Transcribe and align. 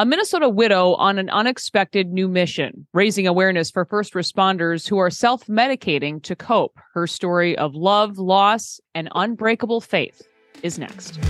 a 0.00 0.06
Minnesota 0.06 0.48
widow 0.48 0.94
on 0.94 1.18
an 1.18 1.28
unexpected 1.28 2.10
new 2.10 2.26
mission, 2.26 2.86
raising 2.94 3.26
awareness 3.26 3.70
for 3.70 3.84
first 3.84 4.14
responders 4.14 4.88
who 4.88 4.96
are 4.96 5.10
self 5.10 5.46
medicating 5.46 6.22
to 6.22 6.34
cope. 6.34 6.78
Her 6.94 7.06
story 7.06 7.54
of 7.58 7.74
love, 7.74 8.16
loss, 8.16 8.80
and 8.94 9.10
unbreakable 9.14 9.82
faith 9.82 10.22
is 10.62 10.78
next. 10.78 11.20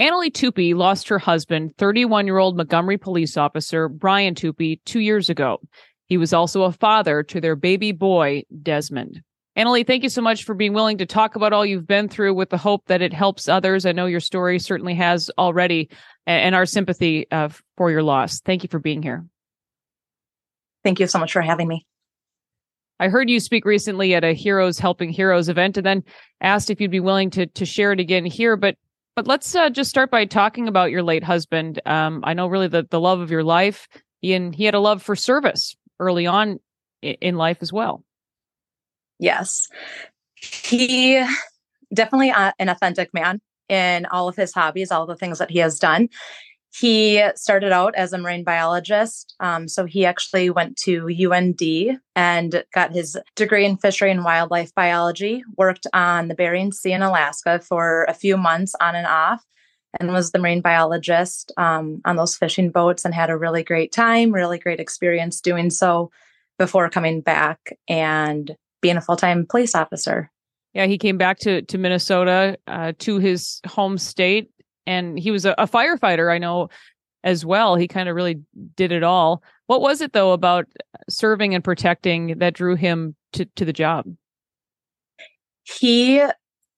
Annalee 0.00 0.32
Tupy 0.32 0.74
lost 0.74 1.08
her 1.08 1.18
husband, 1.18 1.76
31 1.76 2.26
year 2.26 2.38
old 2.38 2.56
Montgomery 2.56 2.98
police 2.98 3.36
officer 3.36 3.88
Bryan 3.88 4.34
Tupy, 4.34 4.80
two 4.84 5.00
years 5.00 5.28
ago. 5.28 5.60
He 6.06 6.16
was 6.16 6.32
also 6.32 6.62
a 6.62 6.72
father 6.72 7.22
to 7.24 7.40
their 7.40 7.56
baby 7.56 7.92
boy, 7.92 8.44
Desmond. 8.62 9.22
Annalee, 9.56 9.84
thank 9.84 10.04
you 10.04 10.08
so 10.08 10.22
much 10.22 10.44
for 10.44 10.54
being 10.54 10.72
willing 10.72 10.98
to 10.98 11.06
talk 11.06 11.34
about 11.34 11.52
all 11.52 11.66
you've 11.66 11.86
been 11.86 12.08
through 12.08 12.32
with 12.34 12.48
the 12.48 12.56
hope 12.56 12.86
that 12.86 13.02
it 13.02 13.12
helps 13.12 13.48
others. 13.48 13.84
I 13.84 13.92
know 13.92 14.06
your 14.06 14.20
story 14.20 14.60
certainly 14.60 14.94
has 14.94 15.32
already, 15.36 15.90
and 16.26 16.54
our 16.54 16.64
sympathy 16.64 17.26
uh, 17.32 17.48
for 17.76 17.90
your 17.90 18.04
loss. 18.04 18.40
Thank 18.40 18.62
you 18.62 18.68
for 18.68 18.78
being 18.78 19.02
here. 19.02 19.26
Thank 20.84 21.00
you 21.00 21.08
so 21.08 21.18
much 21.18 21.32
for 21.32 21.42
having 21.42 21.66
me. 21.66 21.84
I 23.00 23.08
heard 23.08 23.28
you 23.28 23.40
speak 23.40 23.64
recently 23.64 24.14
at 24.14 24.22
a 24.22 24.32
Heroes 24.32 24.78
Helping 24.78 25.10
Heroes 25.10 25.48
event 25.48 25.76
and 25.76 25.84
then 25.86 26.04
asked 26.40 26.70
if 26.70 26.80
you'd 26.80 26.92
be 26.92 27.00
willing 27.00 27.30
to, 27.30 27.46
to 27.46 27.66
share 27.66 27.92
it 27.92 28.00
again 28.00 28.24
here. 28.24 28.56
But 28.56 28.76
but 29.18 29.26
let's 29.26 29.52
uh, 29.56 29.68
just 29.68 29.90
start 29.90 30.12
by 30.12 30.24
talking 30.24 30.68
about 30.68 30.92
your 30.92 31.02
late 31.02 31.24
husband. 31.24 31.80
Um, 31.84 32.20
I 32.22 32.34
know 32.34 32.46
really 32.46 32.68
the, 32.68 32.86
the 32.88 33.00
love 33.00 33.18
of 33.18 33.32
your 33.32 33.42
life, 33.42 33.88
and 34.22 34.54
he 34.54 34.64
had 34.64 34.74
a 34.74 34.78
love 34.78 35.02
for 35.02 35.16
service 35.16 35.74
early 35.98 36.28
on 36.28 36.60
in 37.02 37.36
life 37.36 37.58
as 37.60 37.72
well. 37.72 38.04
Yes. 39.18 39.66
He 40.36 41.20
definitely 41.92 42.30
uh, 42.30 42.52
an 42.60 42.68
authentic 42.68 43.12
man 43.12 43.40
in 43.68 44.06
all 44.06 44.28
of 44.28 44.36
his 44.36 44.54
hobbies, 44.54 44.92
all 44.92 45.04
the 45.04 45.16
things 45.16 45.40
that 45.40 45.50
he 45.50 45.58
has 45.58 45.80
done. 45.80 46.10
He 46.74 47.22
started 47.34 47.72
out 47.72 47.94
as 47.96 48.12
a 48.12 48.18
marine 48.18 48.44
biologist. 48.44 49.34
Um, 49.40 49.68
so 49.68 49.84
he 49.84 50.04
actually 50.04 50.50
went 50.50 50.76
to 50.84 51.08
UND 51.08 51.98
and 52.14 52.64
got 52.74 52.92
his 52.92 53.16
degree 53.36 53.64
in 53.64 53.78
fishery 53.78 54.10
and 54.10 54.24
wildlife 54.24 54.74
biology, 54.74 55.42
worked 55.56 55.86
on 55.92 56.28
the 56.28 56.34
Bering 56.34 56.72
Sea 56.72 56.92
in 56.92 57.02
Alaska 57.02 57.60
for 57.60 58.04
a 58.04 58.14
few 58.14 58.36
months 58.36 58.74
on 58.80 58.94
and 58.94 59.06
off, 59.06 59.42
and 59.98 60.12
was 60.12 60.30
the 60.30 60.38
marine 60.38 60.60
biologist 60.60 61.52
um, 61.56 62.00
on 62.04 62.16
those 62.16 62.36
fishing 62.36 62.70
boats 62.70 63.04
and 63.04 63.14
had 63.14 63.30
a 63.30 63.38
really 63.38 63.64
great 63.64 63.90
time, 63.90 64.30
really 64.30 64.58
great 64.58 64.80
experience 64.80 65.40
doing 65.40 65.70
so 65.70 66.10
before 66.58 66.90
coming 66.90 67.20
back 67.22 67.76
and 67.88 68.56
being 68.82 68.96
a 68.96 69.00
full 69.00 69.16
time 69.16 69.46
police 69.46 69.74
officer. 69.74 70.30
Yeah, 70.74 70.86
he 70.86 70.98
came 70.98 71.16
back 71.16 71.38
to 71.40 71.62
to 71.62 71.78
Minnesota 71.78 72.58
uh, 72.66 72.92
to 72.98 73.18
his 73.18 73.60
home 73.66 73.96
state 73.96 74.50
and 74.88 75.18
he 75.18 75.30
was 75.30 75.44
a, 75.44 75.54
a 75.58 75.68
firefighter 75.68 76.32
i 76.32 76.38
know 76.38 76.68
as 77.24 77.44
well. 77.44 77.76
He 77.76 77.88
kind 77.88 78.08
of 78.08 78.16
really 78.16 78.40
did 78.76 78.92
it 78.92 79.02
all. 79.02 79.42
What 79.66 79.80
was 79.80 80.00
it 80.00 80.12
though 80.12 80.32
about 80.32 80.66
uh, 80.78 80.98
serving 81.08 81.54
and 81.54 81.64
protecting 81.64 82.38
that 82.38 82.54
drew 82.54 82.74
him 82.74 83.14
to, 83.34 83.44
to 83.56 83.64
the 83.64 83.72
job? 83.72 84.06
He 85.64 86.24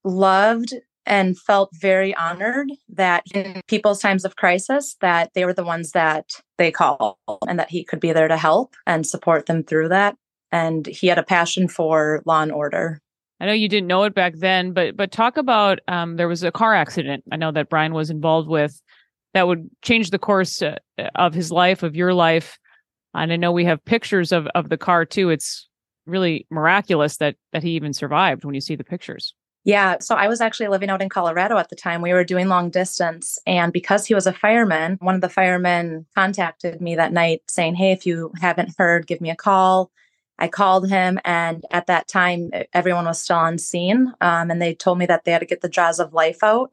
loved 0.05 0.75
and 1.07 1.39
felt 1.39 1.71
very 1.75 2.15
honored 2.15 2.71
that 2.89 3.25
in 3.35 3.63
people's 3.69 4.01
times 4.01 4.25
of 4.25 4.37
crisis 4.37 4.97
that 5.01 5.31
they 5.35 5.45
were 5.45 5.55
the 5.55 5.65
ones 5.65 5.93
that 5.93 6.31
they 6.59 6.71
call 6.71 7.19
and 7.49 7.59
that 7.59 7.71
he 7.71 7.85
could 7.85 8.01
be 8.01 8.13
there 8.13 8.29
to 8.29 8.37
help 8.37 8.75
and 8.87 9.07
support 9.07 9.47
them 9.47 9.63
through 9.63 9.89
that. 9.89 10.17
And 10.53 10.87
he 10.87 11.07
had 11.07 11.19
a 11.19 11.23
passion 11.23 11.69
for 11.69 12.23
law 12.27 12.43
and 12.43 12.53
order 12.53 13.01
I 13.41 13.47
know 13.47 13.53
you 13.53 13.69
didn't 13.69 13.87
know 13.87 14.03
it 14.05 14.15
back 14.15 14.35
then, 14.37 14.73
but 14.73 14.97
but 14.97 15.13
talk 15.13 15.37
about 15.37 15.81
um, 15.89 16.17
there 16.17 16.29
was 16.29 16.43
a 16.43 16.53
car 16.53 16.75
accident. 16.75 17.25
I 17.33 17.37
know 17.37 17.51
that 17.53 17.71
Bryan 17.71 17.95
was 17.95 18.11
involved 18.11 18.49
with 18.49 18.81
that 19.33 19.49
would 19.49 19.71
change 19.83 20.11
the 20.11 20.19
course 20.19 20.61
uh, 20.61 20.77
of 21.15 21.33
his 21.33 21.51
life, 21.51 21.83
of 21.83 21.97
your 21.97 22.13
life. 22.13 22.59
And 23.15 23.33
I 23.33 23.37
know 23.37 23.53
we 23.53 23.65
have 23.65 23.85
pictures 23.85 24.31
of 24.31 24.47
of 24.55 24.69
the 24.69 24.77
car 24.77 25.05
too. 25.05 25.31
It's 25.31 25.69
really 26.07 26.47
miraculous 26.51 27.17
that 27.17 27.37
that 27.53 27.63
he 27.63 27.71
even 27.71 27.93
survived 27.93 28.45
when 28.45 28.55
you 28.55 28.61
see 28.61 28.77
the 28.77 28.85
pictures. 28.85 29.35
Yeah, 29.65 29.99
so 30.01 30.15
I 30.15 30.27
was 30.29 30.41
actually 30.41 30.69
living 30.69 30.89
out 30.89 31.03
in 31.03 31.11
Colorado 31.11 31.59
at 31.59 31.69
the 31.69 31.77
time. 31.77 32.01
We 32.01 32.15
were 32.15 32.25
doing 32.25 32.49
long 32.49 32.71
distance. 32.71 33.39
And 33.47 33.73
because 33.73 34.07
he 34.07 34.15
was 34.15 34.27
a 34.27 34.33
fireman, 34.33 34.97
one 35.01 35.15
of 35.15 35.21
the 35.21 35.29
firemen 35.29 36.07
contacted 36.15 36.81
me 36.81 36.97
that 36.97 37.13
night 37.13 37.43
saying, 37.47 37.75
Hey, 37.75 37.93
if 37.93 38.07
you 38.07 38.33
haven't 38.41 38.75
heard, 38.79 39.07
give 39.07 39.21
me 39.21 39.29
a 39.29 39.37
call. 39.37 39.91
I 40.41 40.49
called 40.49 40.89
him, 40.89 41.19
and 41.25 41.65
at 41.71 41.87
that 41.87 42.09
time, 42.09 42.51
everyone 42.73 43.05
was 43.05 43.23
still 43.23 43.37
on 43.37 43.59
scene. 43.59 44.13
Um, 44.23 44.51
and 44.51 44.61
they 44.61 44.75
told 44.75 44.99
me 44.99 45.07
that 45.07 45.25
they 45.25 45.33
had 45.33 45.41
to 45.41 45.47
get 45.47 45.61
the 45.61 45.69
jaws 45.69 46.01
of 46.01 46.15
life 46.15 46.43
out 46.43 46.71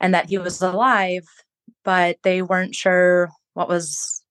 and 0.00 0.14
that 0.14 0.28
he 0.30 0.38
was 0.38 0.60
alive, 0.62 1.26
but 1.84 2.16
they 2.22 2.40
weren't 2.40 2.74
sure 2.74 3.30
what 3.52 3.68
was, 3.68 4.24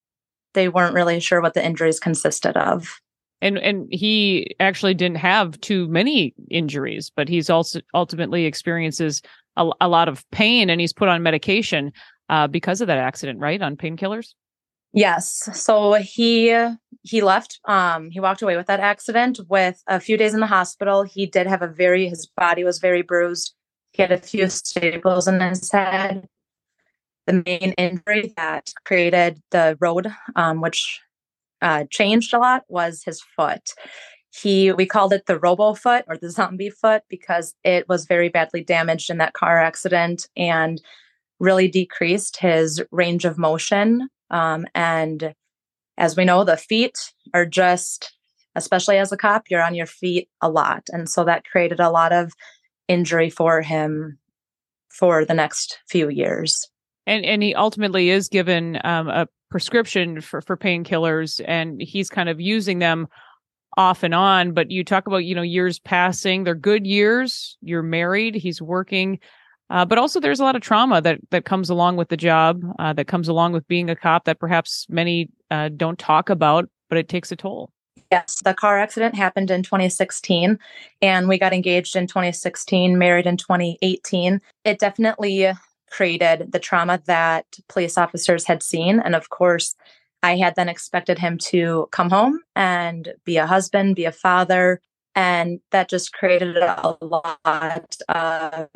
they 0.55 0.69
weren't 0.69 0.95
really 0.95 1.19
sure 1.19 1.39
what 1.39 1.53
the 1.53 1.65
injuries 1.65 1.99
consisted 1.99 2.57
of. 2.57 2.99
And, 3.41 3.57
and 3.59 3.87
he 3.91 4.55
actually 4.59 4.93
didn't 4.93 5.17
have 5.17 5.59
too 5.61 5.87
many 5.89 6.33
injuries, 6.49 7.11
but 7.15 7.29
he's 7.29 7.49
also 7.49 7.81
ultimately 7.93 8.45
experiences 8.45 9.21
a, 9.55 9.69
a 9.81 9.87
lot 9.87 10.07
of 10.07 10.29
pain 10.31 10.69
and 10.69 10.81
he's 10.81 10.93
put 10.93 11.09
on 11.09 11.21
medication 11.21 11.91
uh, 12.29 12.47
because 12.47 12.81
of 12.81 12.87
that 12.87 12.97
accident, 12.97 13.39
right? 13.39 13.61
On 13.61 13.75
painkillers? 13.75 14.33
Yes. 14.93 15.49
So 15.53 15.93
he 15.93 16.55
he 17.01 17.21
left. 17.21 17.59
Um, 17.65 18.11
he 18.11 18.19
walked 18.19 18.43
away 18.43 18.55
with 18.55 18.67
that 18.67 18.79
accident 18.79 19.39
with 19.49 19.81
a 19.87 19.99
few 19.99 20.17
days 20.17 20.35
in 20.35 20.39
the 20.39 20.47
hospital. 20.47 21.01
He 21.01 21.25
did 21.25 21.47
have 21.47 21.63
a 21.63 21.67
very 21.67 22.07
his 22.07 22.27
body 22.27 22.63
was 22.63 22.77
very 22.77 23.01
bruised. 23.01 23.55
He 23.91 24.03
had 24.03 24.11
a 24.11 24.19
few 24.19 24.47
staples 24.49 25.27
in 25.27 25.41
his 25.41 25.71
head. 25.71 26.27
The 27.25 27.43
main 27.45 27.73
injury 27.77 28.33
that 28.37 28.71
created 28.85 29.41
the 29.51 29.77
road, 29.79 30.13
um, 30.35 30.61
which 30.61 30.99
uh, 31.61 31.85
changed 31.89 32.33
a 32.33 32.37
lot, 32.37 32.63
was 32.67 33.01
his 33.03 33.21
foot. 33.35 33.71
He 34.29 34.71
we 34.71 34.85
called 34.85 35.13
it 35.13 35.25
the 35.25 35.39
robo 35.39 35.73
foot 35.73 36.05
or 36.07 36.17
the 36.17 36.29
zombie 36.29 36.69
foot 36.69 37.01
because 37.09 37.55
it 37.63 37.89
was 37.89 38.05
very 38.05 38.29
badly 38.29 38.63
damaged 38.63 39.09
in 39.09 39.17
that 39.17 39.33
car 39.33 39.59
accident 39.59 40.27
and 40.37 40.79
really 41.39 41.67
decreased 41.67 42.37
his 42.37 42.81
range 42.91 43.25
of 43.25 43.39
motion 43.39 44.09
um, 44.33 44.65
and 44.73 45.33
as 45.97 46.17
we 46.17 46.25
know, 46.25 46.43
the 46.43 46.57
feet 46.57 46.97
are 47.33 47.45
just, 47.45 48.11
especially 48.55 48.97
as 48.97 49.11
a 49.11 49.17
cop, 49.17 49.43
you're 49.49 49.61
on 49.61 49.75
your 49.75 49.85
feet 49.85 50.27
a 50.41 50.49
lot. 50.49 50.83
And 50.91 51.07
so 51.07 51.23
that 51.23 51.45
created 51.45 51.79
a 51.79 51.91
lot 51.91 52.11
of 52.11 52.33
injury 52.87 53.29
for 53.29 53.61
him 53.61 54.17
for 54.89 55.23
the 55.23 55.35
next 55.35 55.79
few 55.87 56.09
years. 56.09 56.67
And 57.05 57.23
and 57.25 57.43
he 57.43 57.53
ultimately 57.53 58.09
is 58.09 58.27
given 58.27 58.79
um, 58.83 59.07
a 59.07 59.27
prescription 59.51 60.21
for 60.21 60.41
for 60.41 60.55
painkillers, 60.55 61.41
and 61.45 61.81
he's 61.81 62.09
kind 62.09 62.29
of 62.29 62.39
using 62.39 62.79
them 62.79 63.07
off 63.75 64.03
and 64.03 64.15
on. 64.15 64.53
But 64.53 64.71
you 64.71 64.85
talk 64.85 65.05
about 65.05 65.25
you 65.25 65.35
know 65.35 65.41
years 65.41 65.79
passing; 65.79 66.45
they're 66.45 66.55
good 66.55 66.87
years. 66.87 67.57
You're 67.61 67.83
married. 67.83 68.35
He's 68.35 68.61
working. 68.61 69.19
Uh, 69.69 69.85
but 69.85 69.97
also, 69.97 70.19
there's 70.19 70.39
a 70.39 70.43
lot 70.43 70.55
of 70.55 70.61
trauma 70.61 71.01
that 71.01 71.19
that 71.31 71.45
comes 71.45 71.69
along 71.69 71.95
with 71.95 72.09
the 72.09 72.17
job, 72.17 72.61
uh, 72.79 72.93
that 72.93 73.07
comes 73.07 73.27
along 73.27 73.53
with 73.53 73.67
being 73.67 73.89
a 73.89 73.95
cop 73.95 74.25
that 74.25 74.39
perhaps 74.39 74.85
many 74.89 75.29
uh, 75.51 75.69
don't 75.75 75.97
talk 75.97 76.29
about, 76.29 76.69
but 76.89 76.97
it 76.97 77.09
takes 77.09 77.31
a 77.31 77.35
toll. 77.35 77.71
Yes, 78.11 78.41
the 78.43 78.53
car 78.53 78.79
accident 78.79 79.15
happened 79.15 79.49
in 79.49 79.63
2016, 79.63 80.59
and 81.01 81.27
we 81.27 81.39
got 81.39 81.53
engaged 81.53 81.95
in 81.95 82.05
2016, 82.05 82.97
married 82.97 83.25
in 83.25 83.37
2018. 83.37 84.39
It 84.65 84.79
definitely 84.79 85.51
created 85.89 86.51
the 86.51 86.59
trauma 86.59 87.01
that 87.05 87.45
police 87.69 87.97
officers 87.97 88.45
had 88.45 88.61
seen, 88.61 88.99
and 88.99 89.15
of 89.15 89.29
course, 89.29 89.75
I 90.21 90.37
had 90.37 90.55
then 90.55 90.69
expected 90.69 91.19
him 91.19 91.37
to 91.49 91.87
come 91.91 92.09
home 92.09 92.39
and 92.55 93.13
be 93.25 93.37
a 93.37 93.45
husband, 93.45 93.95
be 93.95 94.05
a 94.05 94.11
father, 94.11 94.79
and 95.15 95.59
that 95.71 95.89
just 95.89 96.13
created 96.13 96.57
a 96.57 96.97
lot 97.01 97.95
of 98.09 98.67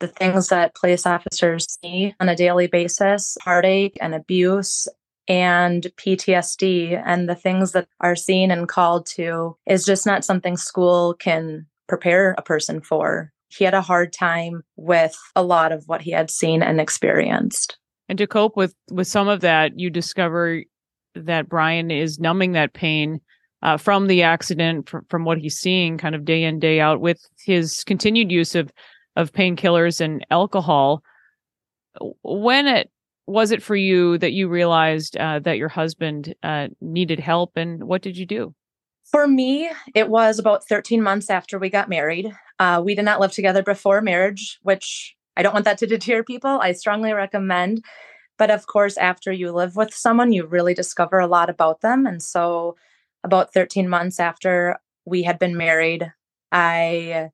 the 0.00 0.08
things 0.08 0.48
that 0.48 0.74
police 0.74 1.06
officers 1.06 1.66
see 1.80 2.14
on 2.20 2.28
a 2.28 2.36
daily 2.36 2.66
basis 2.66 3.36
heartache 3.42 3.96
and 4.00 4.14
abuse 4.14 4.88
and 5.28 5.86
PTSD 5.96 7.02
and 7.04 7.28
the 7.28 7.34
things 7.34 7.72
that 7.72 7.88
are 8.00 8.16
seen 8.16 8.50
and 8.50 8.68
called 8.68 9.06
to 9.06 9.56
is 9.66 9.84
just 9.84 10.04
not 10.04 10.24
something 10.24 10.56
school 10.56 11.14
can 11.14 11.66
prepare 11.86 12.34
a 12.36 12.42
person 12.42 12.80
for. 12.80 13.32
He 13.48 13.64
had 13.64 13.74
a 13.74 13.82
hard 13.82 14.12
time 14.12 14.62
with 14.76 15.16
a 15.36 15.42
lot 15.42 15.72
of 15.72 15.84
what 15.86 16.02
he 16.02 16.10
had 16.10 16.30
seen 16.30 16.62
and 16.62 16.80
experienced. 16.80 17.78
And 18.08 18.18
to 18.18 18.26
cope 18.26 18.56
with 18.56 18.74
with 18.90 19.06
some 19.06 19.28
of 19.28 19.40
that, 19.40 19.78
you 19.78 19.88
discover 19.88 20.62
that 21.14 21.48
Bryan 21.48 21.90
is 21.90 22.18
numbing 22.18 22.52
that 22.52 22.72
pain 22.72 23.20
uh, 23.64 23.78
from 23.78 24.06
the 24.06 24.22
accident, 24.22 24.88
from, 24.88 25.04
from 25.08 25.24
what 25.24 25.38
he's 25.38 25.56
seeing 25.56 25.98
kind 25.98 26.14
of 26.14 26.24
day 26.24 26.44
in, 26.44 26.58
day 26.58 26.80
out 26.80 27.00
with 27.00 27.26
his 27.44 27.82
continued 27.84 28.30
use 28.30 28.54
of, 28.54 28.70
of 29.16 29.32
painkillers 29.32 30.00
and 30.00 30.24
alcohol. 30.30 31.02
When 32.22 32.66
it 32.66 32.90
was 33.26 33.50
it 33.50 33.62
for 33.62 33.74
you 33.74 34.18
that 34.18 34.32
you 34.32 34.48
realized 34.48 35.16
uh, 35.16 35.38
that 35.40 35.56
your 35.56 35.70
husband 35.70 36.34
uh, 36.42 36.68
needed 36.82 37.18
help, 37.18 37.56
and 37.56 37.84
what 37.84 38.02
did 38.02 38.18
you 38.18 38.26
do? 38.26 38.54
For 39.10 39.26
me, 39.26 39.70
it 39.94 40.08
was 40.08 40.38
about 40.38 40.66
13 40.68 41.02
months 41.02 41.30
after 41.30 41.58
we 41.58 41.70
got 41.70 41.88
married. 41.88 42.32
Uh, 42.58 42.82
we 42.84 42.94
did 42.94 43.04
not 43.04 43.20
live 43.20 43.32
together 43.32 43.62
before 43.62 44.02
marriage, 44.02 44.58
which 44.62 45.16
I 45.36 45.42
don't 45.42 45.54
want 45.54 45.64
that 45.64 45.78
to 45.78 45.86
deter 45.86 46.22
people. 46.22 46.60
I 46.60 46.72
strongly 46.72 47.12
recommend. 47.12 47.82
But 48.36 48.50
of 48.50 48.66
course, 48.66 48.96
after 48.98 49.32
you 49.32 49.52
live 49.52 49.76
with 49.76 49.94
someone, 49.94 50.32
you 50.32 50.44
really 50.44 50.74
discover 50.74 51.18
a 51.18 51.26
lot 51.26 51.48
about 51.48 51.80
them. 51.80 52.04
And 52.04 52.22
so, 52.22 52.76
about 53.24 53.52
13 53.52 53.88
months 53.88 54.20
after 54.20 54.78
we 55.04 55.22
had 55.22 55.38
been 55.38 55.56
married, 55.56 56.12
I 56.52 57.30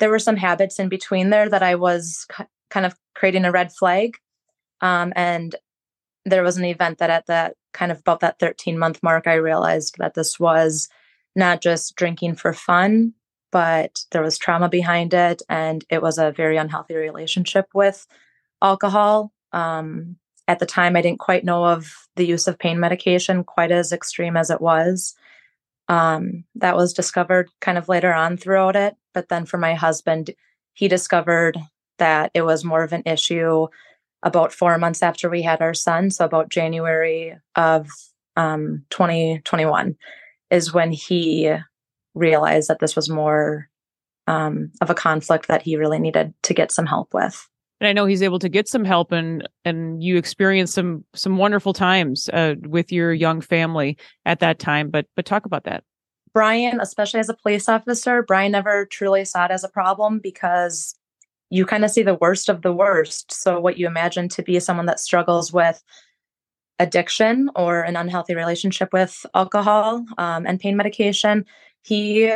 there 0.00 0.10
were 0.10 0.18
some 0.18 0.36
habits 0.36 0.80
in 0.80 0.88
between 0.88 1.30
there 1.30 1.48
that 1.48 1.62
I 1.62 1.76
was 1.76 2.26
kind 2.70 2.84
of 2.84 2.96
creating 3.14 3.44
a 3.44 3.52
red 3.52 3.72
flag. 3.72 4.16
Um, 4.80 5.12
and 5.14 5.54
there 6.24 6.42
was 6.42 6.56
an 6.56 6.64
event 6.64 6.98
that 6.98 7.10
at 7.10 7.26
that 7.26 7.54
kind 7.72 7.92
of 7.92 8.00
about 8.00 8.20
that 8.20 8.38
13 8.40 8.78
month 8.78 9.02
mark, 9.02 9.26
I 9.26 9.34
realized 9.34 9.96
that 9.98 10.14
this 10.14 10.40
was 10.40 10.88
not 11.36 11.60
just 11.60 11.94
drinking 11.96 12.36
for 12.36 12.52
fun, 12.52 13.14
but 13.52 14.04
there 14.10 14.22
was 14.22 14.38
trauma 14.38 14.68
behind 14.68 15.14
it. 15.14 15.42
And 15.48 15.84
it 15.90 16.02
was 16.02 16.18
a 16.18 16.32
very 16.32 16.56
unhealthy 16.56 16.96
relationship 16.96 17.66
with 17.74 18.06
alcohol. 18.62 19.32
Um, 19.52 20.16
at 20.48 20.58
the 20.58 20.66
time, 20.66 20.96
I 20.96 21.02
didn't 21.02 21.20
quite 21.20 21.44
know 21.44 21.64
of 21.64 22.08
the 22.16 22.26
use 22.26 22.46
of 22.46 22.58
pain 22.58 22.80
medication 22.80 23.44
quite 23.44 23.70
as 23.70 23.92
extreme 23.92 24.36
as 24.36 24.50
it 24.50 24.60
was. 24.60 25.14
Um, 25.88 26.44
that 26.54 26.76
was 26.76 26.94
discovered 26.94 27.50
kind 27.60 27.76
of 27.76 27.88
later 27.88 28.12
on 28.12 28.36
throughout 28.36 28.74
it. 28.76 28.96
But 29.12 29.28
then 29.28 29.44
for 29.44 29.58
my 29.58 29.74
husband, 29.74 30.30
he 30.72 30.88
discovered 30.88 31.58
that 31.98 32.30
it 32.34 32.42
was 32.42 32.64
more 32.64 32.82
of 32.82 32.92
an 32.92 33.02
issue 33.06 33.66
about 34.22 34.52
four 34.52 34.78
months 34.78 35.02
after 35.02 35.28
we 35.28 35.42
had 35.42 35.60
our 35.60 35.74
son. 35.74 36.10
So, 36.10 36.24
about 36.24 36.48
January 36.48 37.36
of 37.54 37.88
um, 38.36 38.84
2021 38.90 39.96
is 40.50 40.72
when 40.72 40.90
he 40.90 41.52
realized 42.14 42.68
that 42.68 42.78
this 42.78 42.96
was 42.96 43.08
more 43.08 43.68
um, 44.26 44.72
of 44.80 44.90
a 44.90 44.94
conflict 44.94 45.48
that 45.48 45.62
he 45.62 45.76
really 45.76 45.98
needed 45.98 46.32
to 46.44 46.54
get 46.54 46.72
some 46.72 46.86
help 46.86 47.12
with. 47.12 47.48
And 47.80 47.88
I 47.88 47.92
know 47.92 48.06
he's 48.06 48.22
able 48.22 48.38
to 48.38 48.48
get 48.48 48.68
some 48.68 48.84
help, 48.84 49.12
and 49.12 49.46
and 49.64 50.02
you 50.02 50.16
experienced 50.16 50.74
some 50.74 51.04
some 51.14 51.36
wonderful 51.36 51.72
times 51.72 52.28
uh, 52.30 52.54
with 52.62 52.92
your 52.92 53.12
young 53.12 53.40
family 53.40 53.96
at 54.24 54.40
that 54.40 54.58
time. 54.58 54.90
But 54.90 55.06
but 55.16 55.26
talk 55.26 55.44
about 55.44 55.64
that. 55.64 55.84
Bryan, 56.32 56.80
especially 56.80 57.20
as 57.20 57.28
a 57.28 57.34
police 57.34 57.68
officer, 57.68 58.22
Bryan 58.22 58.52
never 58.52 58.86
truly 58.86 59.24
saw 59.24 59.44
it 59.44 59.50
as 59.52 59.64
a 59.64 59.68
problem 59.68 60.18
because 60.18 60.94
you 61.50 61.64
kind 61.64 61.84
of 61.84 61.90
see 61.90 62.02
the 62.02 62.16
worst 62.16 62.48
of 62.48 62.62
the 62.62 62.72
worst. 62.72 63.32
So 63.32 63.60
what 63.60 63.78
you 63.78 63.86
imagine 63.86 64.28
to 64.30 64.42
be 64.42 64.58
someone 64.58 64.86
that 64.86 64.98
struggles 64.98 65.52
with 65.52 65.82
addiction 66.80 67.50
or 67.54 67.82
an 67.82 67.96
unhealthy 67.96 68.34
relationship 68.34 68.92
with 68.92 69.24
alcohol 69.34 70.04
um, 70.18 70.46
and 70.46 70.58
pain 70.58 70.76
medication, 70.76 71.44
he 71.82 72.32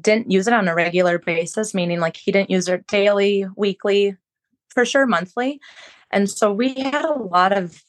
didn't 0.00 0.30
use 0.30 0.46
it 0.46 0.54
on 0.54 0.68
a 0.68 0.74
regular 0.74 1.18
basis, 1.18 1.74
meaning 1.74 2.00
like 2.00 2.16
he 2.16 2.32
didn't 2.32 2.50
use 2.50 2.68
it 2.68 2.86
daily, 2.86 3.46
weekly, 3.56 4.16
for 4.74 4.84
sure 4.84 5.06
monthly. 5.06 5.60
And 6.10 6.30
so 6.30 6.52
we 6.52 6.74
had 6.74 7.04
a 7.04 7.14
lot 7.14 7.56
of 7.56 7.82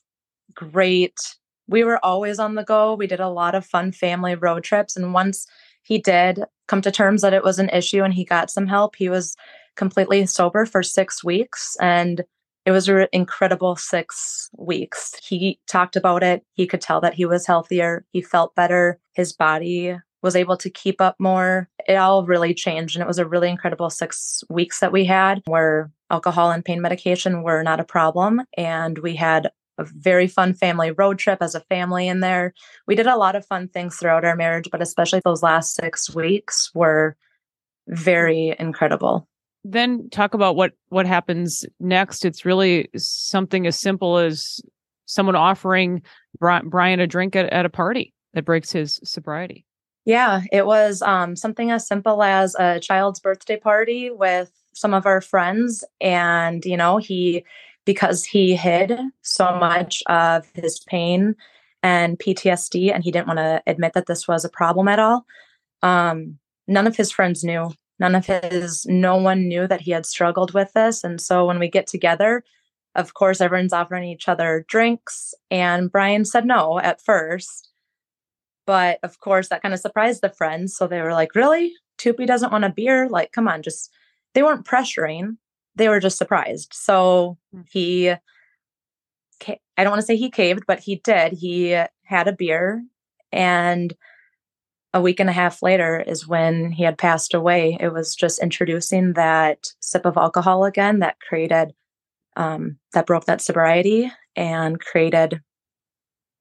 great, 0.54 1.36
we 1.68 1.84
were 1.84 2.04
always 2.04 2.40
on 2.40 2.56
the 2.56 2.64
go. 2.64 2.94
We 2.94 3.08
did 3.08 3.20
a 3.20 3.30
lot 3.30 3.56
of 3.56 3.66
fun 3.66 3.92
family 3.92 4.36
road 4.36 4.64
trips. 4.64 4.96
And 4.96 5.14
once 5.14 5.46
he 5.84 6.00
did 6.00 6.44
come 6.68 6.82
to 6.82 6.92
terms 6.92 7.22
that 7.22 7.34
it 7.34 7.44
was 7.44 7.60
an 7.60 7.70
issue 7.70 8.04
and 8.04 8.14
he 8.14 8.26
got 8.26 8.50
some 8.50 8.68
help, 8.68 8.96
he 8.96 9.10
was 9.10 9.36
completely 9.76 10.26
sober 10.26 10.66
for 10.66 10.82
six 10.82 11.24
weeks. 11.24 11.76
And 11.82 12.24
it 12.66 12.72
was 12.72 12.90
an 12.90 13.08
incredible 13.12 13.76
six 13.76 14.50
weeks. 14.58 15.14
He 15.24 15.60
talked 15.68 15.96
about 15.96 16.24
it. 16.24 16.44
He 16.54 16.66
could 16.66 16.82
tell 16.82 17.00
that 17.02 17.14
he 17.14 17.26
was 17.26 17.46
healthier. 17.46 18.06
He 18.12 18.22
felt 18.22 18.56
better. 18.56 19.00
His 19.14 19.34
body 19.34 19.98
was 20.26 20.36
able 20.36 20.58
to 20.58 20.70
keep 20.70 21.00
up 21.00 21.16
more. 21.20 21.70
It 21.88 21.96
all 21.96 22.26
really 22.26 22.54
changed. 22.54 22.96
And 22.96 23.02
it 23.02 23.08
was 23.08 23.20
a 23.20 23.28
really 23.28 23.50
incredible 23.50 23.90
six 23.90 24.44
weeks 24.50 24.80
that 24.80 24.92
we 24.92 25.06
had 25.06 25.42
where 25.46 25.92
alcohol 26.10 26.52
and 26.52 26.66
pain 26.66 26.82
medication 26.82 27.44
were 27.44 27.64
not 27.64 27.80
a 27.80 27.86
problem. 27.86 28.42
And 28.58 28.98
we 28.98 29.16
had 29.16 29.52
a 29.78 29.86
very 29.86 30.28
fun 30.28 30.54
family 30.54 30.92
road 30.92 31.20
trip 31.20 31.40
as 31.42 31.56
a 31.56 31.60
family 31.62 32.08
in 32.08 32.20
there. 32.20 32.54
We 32.88 32.96
did 32.96 33.08
a 33.08 33.18
lot 33.18 33.36
of 33.36 33.46
fun 33.46 33.68
things 33.70 33.96
throughout 33.96 34.26
our 34.26 34.36
marriage, 34.36 34.70
but 34.72 34.82
especially 34.82 35.22
those 35.24 35.44
last 35.44 35.76
six 35.76 36.14
weeks 36.14 36.72
were 36.74 37.16
very 37.88 38.56
incredible 38.60 39.28
then 39.68 40.08
talk 40.12 40.36
about 40.36 40.56
what 40.56 40.74
what 40.90 41.08
happens 41.08 41.66
next. 41.80 42.24
It's 42.24 42.46
really 42.46 42.88
something 42.96 43.66
as 43.66 43.80
simple 43.80 44.20
as 44.20 44.62
someone 45.08 45.36
offering 45.36 46.04
Bryan 46.40 47.00
a 47.00 47.08
drink 47.08 47.36
at, 47.36 47.52
at 47.52 47.66
a 47.66 47.70
party 47.70 48.14
that 48.34 48.46
breaks 48.46 48.72
his 48.72 49.00
sobriety. 49.04 49.65
Yeah, 50.06 50.44
it 50.52 50.66
was 50.66 51.02
um, 51.02 51.36
something 51.36 51.72
as 51.72 51.88
simple 51.88 52.22
as 52.22 52.56
a 52.56 52.80
child's 52.80 53.20
birthday 53.20 53.58
party 53.58 54.12
with 54.12 54.52
some 54.74 54.94
of 54.94 55.06
our 55.06 55.22
friends. 55.22 55.84
And, 56.00 56.64
you 56.64 56.78
know, 56.78 56.98
he, 56.98 57.44
because 57.86 58.24
he 58.24 58.56
hid 58.56 59.00
so 59.22 59.58
much 59.58 60.04
of 60.08 60.46
his 60.54 60.80
pain 60.80 61.36
and 61.82 62.20
PTSD, 62.20 62.94
and 62.94 63.04
he 63.04 63.12
didn't 63.12 63.28
want 63.28 63.40
to 63.40 63.64
admit 63.68 63.94
that 63.94 64.06
this 64.06 64.28
was 64.28 64.46
a 64.46 64.50
problem 64.50 64.88
at 64.88 65.00
all, 65.00 65.26
um, 65.82 66.38
none 66.68 66.88
of 66.88 66.96
his 66.96 67.12
friends 67.12 67.44
knew 67.44 67.72
none 68.00 68.16
of 68.16 68.26
his 68.26 68.86
no 68.86 69.16
one 69.16 69.48
knew 69.48 69.68
that 69.68 69.82
he 69.82 69.92
had 69.92 70.06
struggled 70.06 70.54
with 70.54 70.72
this 70.74 71.04
and 71.04 71.22
so 71.22 71.46
when 71.46 71.60
we 71.60 71.68
get 71.68 71.88
together 71.88 72.44
of 72.96 73.14
course 73.14 73.42
everyone's 73.42 73.74
offering 73.74 74.04
each 74.04 74.28
other 74.28 74.66
drinks 74.68 75.34
and 75.52 75.92
bryan 75.92 76.26
said 76.26 76.46
no 76.46 76.80
at 76.80 77.04
first 77.04 77.65
but 78.66 79.00
of 79.04 79.20
course 79.20 79.50
that 79.50 79.62
kind 79.62 79.74
of 79.74 79.80
surprised 79.80 80.22
the 80.22 80.30
friends 80.30 80.76
so 80.76 80.88
they 80.88 81.02
were 81.02 81.14
like 81.14 81.36
really 81.36 81.74
Tupy 81.98 82.26
doesn't 82.26 82.52
want 82.52 82.66
a 82.66 82.70
beer 82.70 83.08
like 83.10 83.32
come 83.32 83.48
on 83.48 83.62
just 83.62 83.92
they 84.34 84.44
weren't 84.44 84.66
pressuring 84.66 85.38
they 85.76 85.90
were 85.90 86.00
just 86.00 86.18
surprised 86.18 86.74
so 86.74 87.38
hmm. 87.54 87.62
he 87.70 88.10
i 88.12 88.18
don't 89.78 89.90
want 89.90 90.00
to 90.00 90.06
say 90.06 90.16
he 90.16 90.30
caved 90.30 90.64
but 90.68 90.80
he 90.80 90.96
did 90.98 91.34
he 91.34 91.70
had 92.04 92.28
a 92.28 92.34
beer 92.34 92.84
and 93.32 93.96
a 94.96 95.02
week 95.02 95.20
and 95.20 95.30
a 95.30 95.34
half 95.34 95.62
later 95.62 96.00
is 96.00 96.26
when 96.26 96.72
he 96.72 96.84
had 96.84 96.98
passed 96.98 97.34
away. 97.34 97.78
It 97.82 97.92
was 97.92 98.16
just 98.16 98.42
introducing 98.42 99.12
that 99.14 99.68
sip 99.82 100.06
of 100.06 100.16
alcohol 100.16 100.64
again 100.64 101.00
that 101.00 101.20
created, 101.20 101.74
um, 102.38 102.78
that 102.94 103.06
broke 103.06 103.26
that 103.26 103.42
sobriety 103.42 104.10
and 104.38 104.80
created 104.80 105.42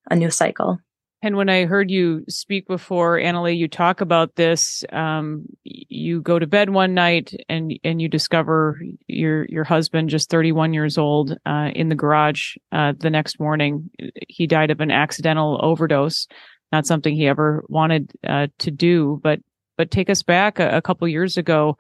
a 0.09 0.15
new 0.15 0.31
cycle. 0.31 0.79
And 1.25 1.37
when 1.37 1.49
I 1.49 1.65
heard 1.65 1.91
you 1.91 2.23
speak 2.29 2.67
before, 2.67 3.19
Annalee, 3.19 3.57
you 3.57 3.67
talk 3.67 4.03
about 4.03 4.37
this. 4.37 4.85
Um, 4.93 5.47
you 5.65 6.21
go 6.21 6.39
to 6.39 6.47
bed 6.47 6.71
one 6.71 6.93
night 6.93 7.35
and 7.49 7.73
and 7.83 8.03
you 8.03 8.09
discover 8.09 8.79
your 9.07 9.47
your 9.47 9.65
husband, 9.65 10.11
just 10.11 10.29
31 10.29 10.75
years 10.75 10.99
old, 10.99 11.37
uh, 11.47 11.71
in 11.75 11.89
the 11.89 11.95
garage. 11.95 12.57
Uh, 12.73 12.93
the 12.99 13.09
next 13.09 13.41
morning, 13.41 13.89
he 14.29 14.47
died 14.47 14.71
of 14.71 14.81
an 14.81 14.91
accidental 14.91 15.59
overdose 15.63 16.29
not 16.73 16.87
something 16.87 17.15
he 17.15 17.29
ever 17.29 17.65
wanted 17.69 18.11
uh, 18.27 18.49
to 18.59 18.71
do. 18.71 19.21
But 19.23 19.41
but 19.79 19.91
take 19.91 20.11
us 20.11 20.23
back 20.23 20.59
a, 20.59 20.77
a 20.77 20.83
couple 20.83 21.07
years 21.09 21.37
ago. 21.37 21.79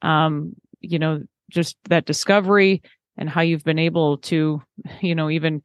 Um, 0.00 0.54
you 0.80 0.98
know, 0.98 1.22
just 1.50 1.76
that 1.84 2.06
discovery 2.06 2.82
and 3.16 3.28
how 3.28 3.42
you've 3.42 3.62
been 3.62 3.78
able 3.78 4.18
to, 4.18 4.62
you 5.00 5.14
know, 5.14 5.30
even 5.30 5.62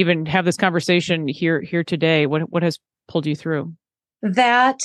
even 0.00 0.26
have 0.26 0.44
this 0.44 0.56
conversation 0.56 1.28
here 1.28 1.60
here 1.60 1.84
today. 1.84 2.26
What 2.26 2.50
what 2.50 2.62
has 2.62 2.78
pulled 3.08 3.26
you 3.26 3.36
through? 3.36 3.72
That 4.22 4.80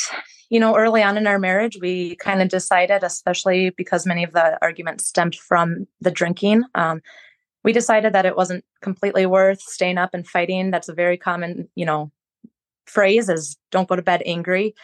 you 0.50 0.60
know, 0.60 0.76
early 0.76 1.02
on 1.02 1.18
in 1.18 1.28
our 1.28 1.40
marriage, 1.40 1.78
we 1.82 2.16
kind 2.18 2.42
of 2.42 2.50
decided, 2.50 3.04
especially 3.04 3.72
because 3.72 4.06
many 4.06 4.24
of 4.24 4.34
the 4.34 4.58
arguments 4.62 5.08
stemmed 5.08 5.36
from 5.36 5.88
the 6.02 6.12
drinking. 6.12 6.64
Um, 6.76 7.02
we 7.64 7.74
decided 7.74 8.14
that 8.14 8.28
it 8.28 8.36
wasn't 8.36 8.64
completely 8.82 9.26
worth 9.26 9.60
staying 9.60 9.98
up 9.98 10.14
and 10.14 10.28
fighting. 10.28 10.70
That's 10.70 10.88
a 10.88 10.94
very 10.94 11.18
common, 11.18 11.68
you 11.74 11.86
know, 11.86 12.12
phrase 12.86 13.28
is 13.28 13.58
don't 13.72 13.90
go 13.90 13.96
to 13.96 14.04
bed 14.04 14.22
angry. 14.26 14.76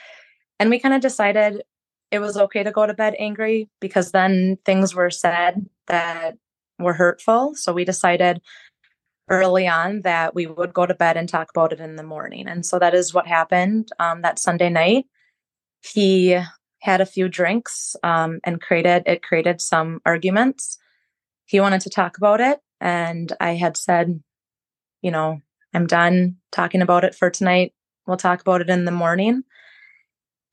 And 0.60 0.70
we 0.70 0.80
kind 0.80 0.96
of 0.96 1.02
decided 1.02 1.62
it 2.10 2.20
was 2.20 2.38
okay 2.38 2.64
to 2.64 2.72
go 2.72 2.88
to 2.88 2.94
bed 2.94 3.16
angry 3.20 3.70
because 3.80 4.12
then 4.12 4.58
things 4.66 4.96
were 4.96 5.12
said 5.12 5.66
that 5.88 6.38
were 6.80 6.94
hurtful. 6.94 7.54
So 7.56 7.72
we 7.72 7.86
decided 7.86 8.42
early 9.32 9.68
on 9.68 10.02
that 10.02 10.36
we 10.36 10.46
would 10.46 10.74
go 10.74 10.86
to 10.86 10.94
bed 10.94 11.18
and 11.18 11.28
talk 11.28 11.50
about 11.50 11.72
it 11.72 11.80
in 11.80 11.96
the 11.96 12.04
morning. 12.04 12.48
And 12.48 12.66
so 12.66 12.78
that 12.78 12.94
is 12.94 13.14
what 13.14 13.26
happened 13.26 13.90
um, 13.98 14.22
that 14.22 14.38
Sunday 14.38 14.70
night. 14.70 15.06
He 15.82 16.38
had 16.82 17.00
a 17.00 17.06
few 17.06 17.30
drinks 17.30 17.96
um, 18.04 18.40
and 18.44 18.62
created 18.62 19.04
it 19.06 19.24
created 19.24 19.62
some 19.62 20.02
arguments. 20.06 20.78
He 21.46 21.60
wanted 21.60 21.82
to 21.82 21.90
talk 21.90 22.18
about 22.18 22.42
it, 22.42 22.60
and 22.80 23.32
I 23.40 23.56
had 23.56 23.78
said, 23.78 24.22
you 25.02 25.12
know, 25.12 25.42
I'm 25.74 25.88
done 25.88 26.38
talking 26.52 26.82
about 26.82 27.04
it 27.04 27.16
for 27.16 27.30
tonight. 27.30 27.74
We'll 28.06 28.18
talk 28.18 28.42
about 28.42 28.62
it 28.62 28.70
in 28.70 28.86
the 28.86 28.92
morning. 28.92 29.44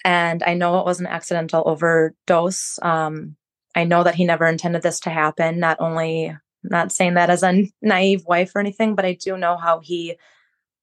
And 0.04 0.42
I 0.44 0.54
know 0.54 0.78
it 0.78 0.86
was 0.86 1.00
an 1.00 1.06
accidental 1.06 1.64
overdose. 1.66 2.78
Um, 2.82 3.36
I 3.74 3.84
know 3.84 4.04
that 4.04 4.14
he 4.14 4.24
never 4.24 4.46
intended 4.46 4.82
this 4.82 5.00
to 5.00 5.10
happen. 5.10 5.58
Not 5.58 5.78
only 5.80 6.36
I'm 6.64 6.70
not 6.70 6.92
saying 6.92 7.14
that 7.14 7.30
as 7.30 7.42
a 7.42 7.70
naive 7.82 8.24
wife 8.26 8.52
or 8.54 8.60
anything, 8.60 8.94
but 8.94 9.04
I 9.04 9.14
do 9.14 9.36
know 9.36 9.56
how 9.56 9.80
he 9.80 10.16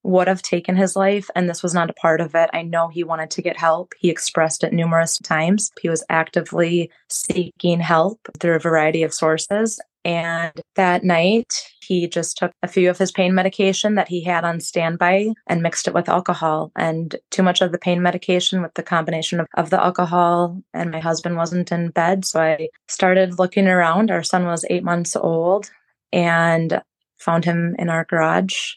would 0.03 0.27
have 0.27 0.41
taken 0.41 0.75
his 0.75 0.95
life, 0.95 1.29
and 1.35 1.49
this 1.49 1.63
was 1.63 1.73
not 1.73 1.89
a 1.89 1.93
part 1.93 2.21
of 2.21 2.35
it. 2.35 2.49
I 2.53 2.61
know 2.61 2.87
he 2.87 3.03
wanted 3.03 3.31
to 3.31 3.41
get 3.41 3.57
help. 3.57 3.93
He 3.97 4.09
expressed 4.09 4.63
it 4.63 4.71
numerous 4.71 5.17
times. 5.17 5.71
He 5.81 5.89
was 5.89 6.03
actively 6.09 6.91
seeking 7.09 7.79
help 7.79 8.19
through 8.39 8.55
a 8.55 8.59
variety 8.59 9.01
of 9.01 9.13
sources. 9.13 9.79
And 10.05 10.53
that 10.75 11.03
night, 11.03 11.51
he 11.81 12.07
just 12.07 12.37
took 12.37 12.51
a 12.63 12.67
few 12.67 12.89
of 12.89 12.97
his 12.97 13.11
pain 13.11 13.35
medication 13.35 13.95
that 13.95 14.07
he 14.07 14.23
had 14.23 14.45
on 14.45 14.59
standby 14.59 15.33
and 15.47 15.61
mixed 15.61 15.87
it 15.87 15.93
with 15.93 16.07
alcohol. 16.07 16.71
And 16.77 17.15
too 17.31 17.43
much 17.43 17.61
of 17.61 17.71
the 17.71 17.79
pain 17.79 18.01
medication 18.01 18.61
with 18.61 18.75
the 18.75 18.83
combination 18.83 19.39
of, 19.39 19.47
of 19.55 19.71
the 19.71 19.83
alcohol, 19.83 20.61
and 20.73 20.91
my 20.91 20.99
husband 20.99 21.35
wasn't 21.35 21.71
in 21.71 21.89
bed. 21.89 22.23
So 22.23 22.39
I 22.39 22.69
started 22.87 23.39
looking 23.39 23.67
around. 23.67 24.11
Our 24.11 24.23
son 24.23 24.45
was 24.45 24.63
eight 24.69 24.83
months 24.83 25.15
old 25.15 25.71
and 26.13 26.81
found 27.17 27.43
him 27.43 27.75
in 27.79 27.89
our 27.89 28.05
garage 28.05 28.75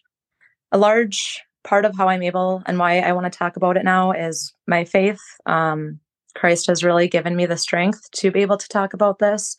a 0.73 0.79
large 0.79 1.43
part 1.65 1.85
of 1.85 1.97
how 1.97 2.09
I'm 2.09 2.23
able 2.23 2.63
and 2.67 2.79
why 2.79 3.01
I 3.01 3.13
want 3.13 3.31
to 3.31 3.39
talk 3.39 3.57
about 3.57 3.77
it 3.77 3.85
now 3.85 4.13
is 4.13 4.53
my 4.67 4.85
faith. 4.85 5.21
Um, 5.47 6.01
Christ 6.35 6.67
has 6.69 6.85
really 6.85 7.09
given 7.09 7.37
me 7.37 7.47
the 7.47 7.57
strength 7.57 8.11
to 8.13 8.31
be 8.31 8.43
able 8.43 8.59
to 8.59 8.69
talk 8.69 8.95
about 8.95 9.19
this 9.19 9.57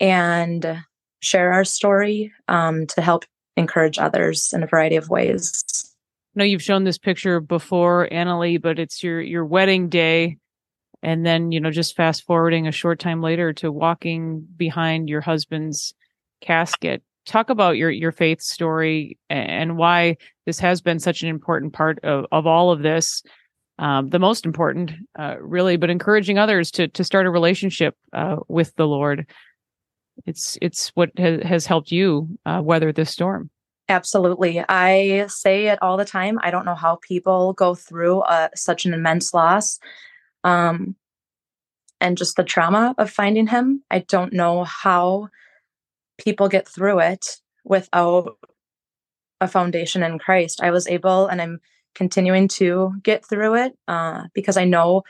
and 0.00 0.84
share 1.20 1.52
our 1.52 1.64
story 1.64 2.32
um, 2.48 2.86
to 2.88 3.00
help 3.00 3.24
encourage 3.56 3.98
others 3.98 4.50
in 4.52 4.62
a 4.62 4.66
variety 4.66 4.96
of 4.96 5.08
ways. 5.08 5.64
I 6.36 6.40
know 6.40 6.44
you've 6.44 6.62
shown 6.62 6.84
this 6.84 6.98
picture 6.98 7.40
before, 7.40 8.08
Annalee, 8.10 8.60
but 8.60 8.78
it's 8.78 9.02
your 9.02 9.20
your 9.20 9.44
wedding 9.44 9.88
day, 9.88 10.38
and 11.02 11.24
then 11.24 11.52
you 11.52 11.60
know 11.60 11.70
just 11.70 11.96
fast 11.96 12.24
forwarding 12.24 12.66
a 12.66 12.72
short 12.72 12.98
time 12.98 13.22
later 13.22 13.52
to 13.54 13.70
walking 13.70 14.46
behind 14.56 15.08
your 15.08 15.20
husband's 15.20 15.94
casket 16.40 17.02
talk 17.26 17.50
about 17.50 17.76
your 17.76 17.90
your 17.90 18.12
faith 18.12 18.40
story 18.40 19.18
and 19.30 19.76
why 19.76 20.16
this 20.46 20.58
has 20.58 20.80
been 20.80 20.98
such 20.98 21.22
an 21.22 21.28
important 21.28 21.72
part 21.72 21.98
of, 22.04 22.26
of 22.32 22.46
all 22.46 22.70
of 22.70 22.82
this 22.82 23.22
um, 23.78 24.08
the 24.10 24.18
most 24.18 24.44
important 24.44 24.92
uh, 25.18 25.36
really 25.40 25.76
but 25.76 25.90
encouraging 25.90 26.38
others 26.38 26.70
to 26.70 26.88
to 26.88 27.04
start 27.04 27.26
a 27.26 27.30
relationship 27.30 27.96
uh, 28.12 28.36
with 28.48 28.74
the 28.76 28.86
lord 28.86 29.26
it's 30.26 30.58
it's 30.62 30.88
what 30.94 31.10
has, 31.18 31.42
has 31.42 31.66
helped 31.66 31.90
you 31.90 32.28
uh, 32.46 32.60
weather 32.62 32.92
this 32.92 33.10
storm 33.10 33.50
absolutely 33.88 34.64
i 34.68 35.26
say 35.28 35.66
it 35.66 35.78
all 35.82 35.96
the 35.96 36.04
time 36.04 36.38
i 36.42 36.50
don't 36.50 36.64
know 36.64 36.74
how 36.74 36.98
people 37.02 37.52
go 37.52 37.74
through 37.74 38.20
uh, 38.20 38.48
such 38.54 38.84
an 38.84 38.94
immense 38.94 39.34
loss 39.34 39.78
um, 40.44 40.94
and 42.00 42.18
just 42.18 42.36
the 42.36 42.44
trauma 42.44 42.94
of 42.98 43.10
finding 43.10 43.46
him 43.46 43.82
i 43.90 43.98
don't 43.98 44.32
know 44.32 44.64
how 44.64 45.28
people 46.18 46.48
get 46.48 46.68
through 46.68 47.00
it 47.00 47.40
without 47.64 48.36
a 49.40 49.48
foundation 49.48 50.02
in 50.02 50.18
Christ. 50.18 50.62
I 50.62 50.70
was 50.70 50.88
able, 50.88 51.26
and 51.26 51.40
I'm 51.40 51.60
continuing 51.94 52.48
to 52.48 52.94
get 53.02 53.24
through 53.24 53.54
it 53.54 53.78
uh, 53.88 54.24
because 54.34 54.56
I 54.56 54.64
know 54.64 55.02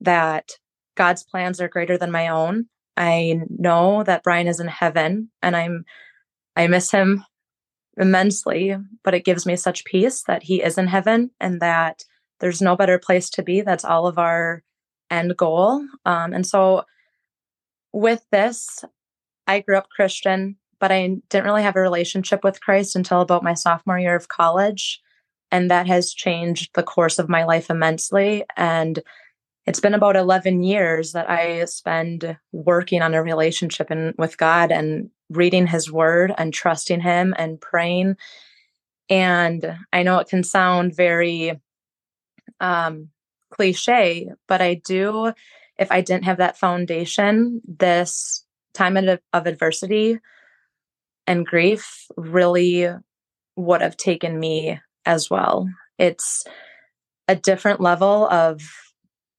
that 0.00 0.52
God's 0.96 1.22
plans 1.22 1.60
are 1.60 1.68
greater 1.68 1.96
than 1.96 2.10
my 2.10 2.28
own. 2.28 2.66
I 2.96 3.40
know 3.48 4.02
that 4.04 4.22
Bryan 4.22 4.46
is 4.46 4.60
in 4.60 4.68
heaven, 4.68 5.30
and 5.42 5.56
I'm 5.56 5.84
I 6.56 6.66
miss 6.66 6.90
him 6.90 7.24
immensely, 7.96 8.76
but 9.02 9.14
it 9.14 9.24
gives 9.24 9.46
me 9.46 9.56
such 9.56 9.84
peace 9.84 10.22
that 10.24 10.42
he 10.42 10.62
is 10.62 10.78
in 10.78 10.86
heaven 10.86 11.30
and 11.40 11.60
that 11.60 12.04
there's 12.40 12.62
no 12.62 12.76
better 12.76 12.98
place 12.98 13.30
to 13.30 13.42
be. 13.42 13.60
That's 13.60 13.84
all 13.84 14.06
of 14.06 14.18
our 14.18 14.62
end 15.10 15.36
goal. 15.36 15.84
Um, 16.04 16.32
and 16.32 16.46
so, 16.46 16.84
with 17.92 18.24
this, 18.32 18.84
I 19.46 19.60
grew 19.60 19.76
up 19.76 19.88
Christian, 19.94 20.56
but 20.80 20.90
I 20.90 21.16
didn't 21.28 21.44
really 21.44 21.62
have 21.62 21.76
a 21.76 21.80
relationship 21.80 22.42
with 22.42 22.60
Christ 22.60 22.96
until 22.96 23.20
about 23.20 23.44
my 23.44 23.54
sophomore 23.54 23.98
year 23.98 24.16
of 24.16 24.28
college. 24.28 25.00
And 25.50 25.70
that 25.70 25.86
has 25.86 26.14
changed 26.14 26.70
the 26.74 26.82
course 26.82 27.18
of 27.18 27.28
my 27.28 27.44
life 27.44 27.68
immensely. 27.68 28.44
And 28.56 29.00
it's 29.66 29.80
been 29.80 29.94
about 29.94 30.16
11 30.16 30.62
years 30.62 31.12
that 31.12 31.30
I 31.30 31.64
spend 31.66 32.36
working 32.50 33.00
on 33.00 33.14
a 33.14 33.22
relationship 33.22 33.90
in, 33.90 34.14
with 34.18 34.36
God 34.36 34.72
and 34.72 35.10
reading 35.30 35.66
his 35.66 35.90
word 35.90 36.32
and 36.36 36.52
trusting 36.52 37.00
him 37.00 37.34
and 37.38 37.60
praying. 37.60 38.16
And 39.08 39.78
I 39.92 40.02
know 40.02 40.18
it 40.18 40.28
can 40.28 40.42
sound 40.42 40.96
very 40.96 41.60
um, 42.60 43.08
cliche, 43.50 44.30
but 44.48 44.60
I 44.60 44.74
do, 44.74 45.32
if 45.78 45.92
I 45.92 46.00
didn't 46.00 46.24
have 46.24 46.38
that 46.38 46.58
foundation, 46.58 47.60
this 47.66 48.44
time 48.74 48.96
of, 48.96 49.20
of 49.32 49.46
adversity 49.46 50.18
and 51.26 51.46
grief 51.46 52.06
really 52.16 52.88
would 53.56 53.80
have 53.80 53.96
taken 53.96 54.40
me 54.40 54.80
as 55.06 55.30
well. 55.30 55.68
It's 55.98 56.44
a 57.28 57.36
different 57.36 57.80
level 57.80 58.28
of 58.28 58.62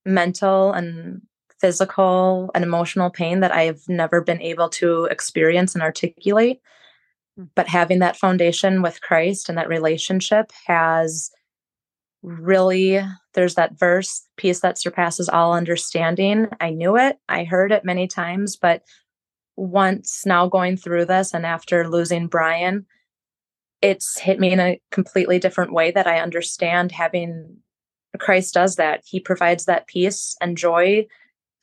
mental 0.05 0.73
and 0.73 1.21
physical 1.59 2.51
and 2.53 2.63
emotional 2.63 3.09
pain 3.09 3.39
that 3.39 3.53
I've 3.53 3.81
never 3.87 4.21
been 4.21 4.41
able 4.41 4.69
to 4.69 5.05
experience 5.05 5.73
and 5.73 5.81
articulate. 5.81 6.59
Hmm. 7.37 7.45
But 7.55 7.67
having 7.67 7.99
that 7.99 8.17
foundation 8.17 8.81
with 8.81 9.01
Christ 9.01 9.47
and 9.47 9.57
that 9.57 9.69
relationship 9.69 10.51
has 10.67 11.31
really, 12.21 13.01
there's 13.33 13.55
that 13.55 13.77
verse, 13.79 14.27
peace 14.37 14.59
that 14.59 14.77
surpasses 14.77 15.29
all 15.29 15.53
understanding. 15.53 16.47
I 16.59 16.69
knew 16.71 16.97
it, 16.97 17.17
I 17.29 17.43
heard 17.43 17.71
it 17.71 17.85
many 17.85 18.07
times, 18.07 18.55
but 18.55 18.83
once 19.55 20.25
now 20.25 20.47
going 20.47 20.77
through 20.77 21.05
this 21.05 21.33
and 21.33 21.45
after 21.45 21.87
losing 21.87 22.27
Bryan, 22.27 22.85
it's 23.81 24.17
hit 24.19 24.39
me 24.39 24.51
in 24.51 24.59
a 24.59 24.81
completely 24.91 25.39
different 25.39 25.73
way 25.73 25.91
that 25.91 26.07
I 26.07 26.19
understand 26.19 26.91
having 26.91 27.57
Christ 28.19 28.53
does 28.53 28.75
that. 28.75 29.03
He 29.05 29.19
provides 29.19 29.65
that 29.65 29.87
peace 29.87 30.35
and 30.41 30.57
joy 30.57 31.07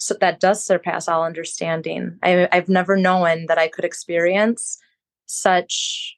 so 0.01 0.17
that 0.21 0.41
does 0.41 0.65
surpass 0.65 1.09
all 1.09 1.25
understanding. 1.25 2.19
I, 2.23 2.49
I've 2.51 2.71
never 2.71 2.97
known 2.97 3.47
that 3.47 3.59
I 3.59 3.69
could 3.69 3.85
experience 3.85 4.79
such 5.27 6.17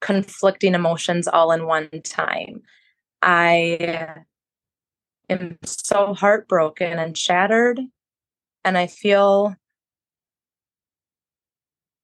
conflicting 0.00 0.74
emotions 0.74 1.26
all 1.26 1.50
in 1.50 1.66
one 1.66 1.90
time. 2.04 2.62
I 3.22 4.14
am 5.28 5.58
so 5.64 6.14
heartbroken 6.14 7.00
and 7.00 7.18
shattered, 7.18 7.80
and 8.64 8.78
I 8.78 8.86
feel 8.86 9.56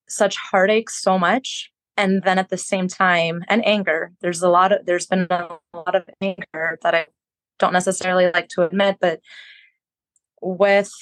such 0.09 0.37
heartache 0.37 0.91
so 0.91 1.19
much 1.19 1.71
and 1.97 2.23
then 2.23 2.39
at 2.39 2.49
the 2.49 2.59
same 2.59 2.87
time 2.87 3.43
and 3.49 3.67
anger 3.67 4.13
there's 4.21 4.43
a 4.43 4.49
lot 4.49 4.73
of 4.73 4.85
there's 4.85 5.07
been 5.07 5.27
a 5.31 5.59
lot 5.75 5.95
of 5.95 6.05
anger 6.21 6.79
that 6.83 6.95
i 6.95 7.07
don't 7.63 7.73
necessarily 7.73 8.31
like 8.33 8.49
to 8.49 8.63
admit 8.63 8.97
but 9.01 9.21
with 10.43 10.93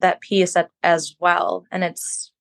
that 0.00 0.20
piece 0.20 0.56
as 0.82 1.14
well 1.18 1.66
and 1.70 1.84
it's 1.84 2.32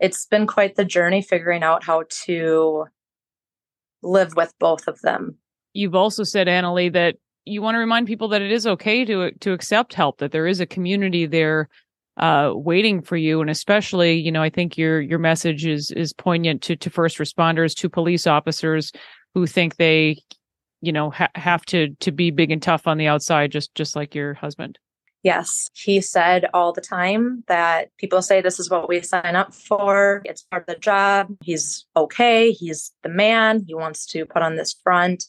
it's 0.00 0.26
been 0.26 0.46
quite 0.46 0.74
the 0.76 0.84
journey 0.84 1.22
figuring 1.22 1.62
out 1.62 1.84
how 1.84 2.04
to 2.10 2.84
live 4.02 4.34
with 4.36 4.52
both 4.58 4.86
of 4.86 5.00
them 5.00 5.36
you've 5.72 5.94
also 5.94 6.24
said 6.24 6.46
annalee 6.46 6.92
that 6.92 7.16
you 7.46 7.62
want 7.62 7.74
to 7.74 7.78
remind 7.78 8.06
people 8.06 8.28
that 8.28 8.42
it 8.42 8.52
is 8.52 8.66
okay 8.66 9.04
to 9.04 9.30
to 9.32 9.52
accept 9.52 9.94
help 9.94 10.18
that 10.18 10.32
there 10.32 10.46
is 10.46 10.60
a 10.60 10.66
community 10.66 11.24
there 11.24 11.68
uh, 12.16 12.52
waiting 12.54 13.02
for 13.02 13.16
you. 13.16 13.40
And 13.40 13.50
especially, 13.50 14.14
you 14.14 14.30
know, 14.30 14.42
I 14.42 14.50
think 14.50 14.78
your 14.78 15.00
your 15.00 15.18
message 15.18 15.66
is 15.66 15.90
is 15.90 16.12
poignant 16.12 16.62
to 16.62 16.76
to 16.76 16.90
first 16.90 17.18
responders, 17.18 17.74
to 17.76 17.88
police 17.88 18.26
officers 18.26 18.92
who 19.34 19.46
think 19.46 19.76
they, 19.76 20.22
you 20.84 20.92
know, 20.92 21.10
ha- 21.10 21.30
have 21.34 21.64
to 21.66 21.90
to 22.00 22.12
be 22.12 22.30
big 22.30 22.50
and 22.50 22.62
tough 22.62 22.86
on 22.86 22.98
the 22.98 23.06
outside, 23.06 23.52
just 23.52 23.74
just 23.74 23.96
like 23.96 24.14
your 24.14 24.34
husband. 24.34 24.78
Yes, 25.22 25.70
he 25.72 26.02
said 26.02 26.44
all 26.52 26.74
the 26.74 26.82
time 26.82 27.44
that 27.48 27.88
people 27.96 28.20
say 28.20 28.42
this 28.42 28.60
is 28.60 28.68
what 28.68 28.90
we 28.90 29.00
sign 29.00 29.36
up 29.36 29.54
for. 29.54 30.20
It's 30.26 30.42
part 30.42 30.64
of 30.64 30.66
the 30.66 30.78
job. 30.78 31.34
He's 31.42 31.86
okay. 31.96 32.52
He's 32.52 32.92
the 33.02 33.08
man. 33.08 33.64
He 33.66 33.74
wants 33.74 34.04
to 34.08 34.26
put 34.26 34.42
on 34.42 34.56
this 34.56 34.74
front. 34.84 35.24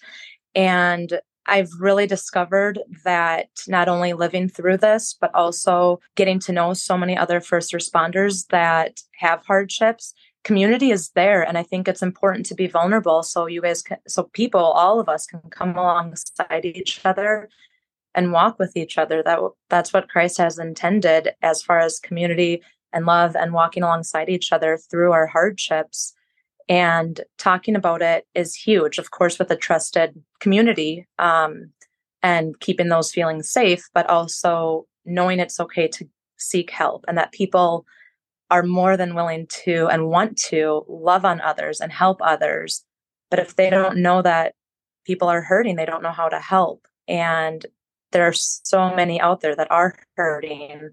And 0.54 1.18
I've 1.48 1.70
really 1.80 2.08
discovered 2.08 2.80
that 3.06 3.48
not 3.68 3.88
only 3.88 4.12
living 4.12 4.50
through 4.50 4.78
this, 4.78 5.16
but 5.20 5.34
also 5.34 6.02
getting 6.16 6.40
to 6.40 6.52
know 6.52 6.74
so 6.74 6.98
many 6.98 7.18
other 7.18 7.40
first 7.40 7.72
responders 7.72 8.48
that 8.48 9.00
have 9.20 9.46
hardships. 9.46 10.14
Community 10.46 10.92
is 10.92 11.10
there, 11.10 11.44
and 11.44 11.58
I 11.58 11.64
think 11.64 11.88
it's 11.88 12.02
important 12.02 12.46
to 12.46 12.56
be 12.56 12.68
vulnerable 12.68 13.24
so 13.24 13.48
you 13.48 13.62
guys 13.62 13.82
can, 13.82 13.98
so 14.08 14.24
people, 14.32 14.62
all 14.62 15.02
of 15.02 15.10
us, 15.10 15.26
can 15.26 15.42
come 15.50 15.76
alongside 15.76 16.64
each 16.64 17.02
other 17.04 17.50
and 18.14 18.32
walk 18.32 18.58
with 18.58 18.78
each 18.78 18.98
other. 18.98 19.22
That 19.22 19.40
that's 19.70 19.92
what 19.92 20.08
Christ 20.08 20.38
has 20.38 20.58
intended 20.58 21.32
as 21.42 21.62
far 21.62 21.80
as 21.80 22.00
community 22.00 22.62
and 22.94 23.06
love 23.06 23.36
and 23.36 23.54
walking 23.54 23.84
alongside 23.84 24.30
each 24.30 24.54
other 24.54 24.80
through 24.90 25.12
our 25.12 25.28
hardships 25.28 26.14
and 26.68 27.22
talking 27.38 27.76
about 27.76 28.02
it 28.02 28.26
is 28.34 28.56
huge 28.56 28.98
of 28.98 29.12
course 29.12 29.38
with 29.38 29.52
a 29.52 29.56
trusted 29.56 30.20
community 30.40 31.06
um, 31.20 31.70
and 32.24 32.60
keeping 32.60 32.90
those 32.90 33.12
feelings 33.12 33.50
safe 33.50 33.88
but 33.94 34.10
also 34.10 34.86
knowing 35.06 35.40
it's 35.40 35.60
okay 35.60 35.88
to 35.88 36.08
seek 36.38 36.72
help 36.72 37.06
and 37.08 37.18
that 37.18 37.32
people 37.32 37.86
are 38.50 38.64
more 38.64 38.96
than 38.98 39.16
willing 39.16 39.48
to 39.48 39.88
and 39.88 40.10
want 40.10 40.38
to 40.38 40.86
love 40.88 41.26
on 41.26 41.42
others 41.42 41.82
and 41.82 41.92
help 41.92 42.22
others. 42.22 42.84
But 43.30 43.40
if 43.40 43.56
they 43.56 43.70
don't 43.70 43.98
know 43.98 44.22
that 44.22 44.54
people 45.06 45.28
are 45.28 45.42
hurting, 45.42 45.76
they 45.76 45.86
don't 45.86 46.04
know 46.04 46.12
how 46.12 46.30
to 46.30 46.40
help. 46.40 46.88
And 47.08 47.66
there 48.12 48.28
are 48.28 48.34
so 48.34 48.94
many 48.96 49.20
out 49.20 49.42
there 49.42 49.56
that 49.56 49.72
are 49.72 49.96
hurting 50.16 50.92